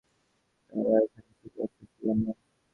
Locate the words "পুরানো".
1.91-2.31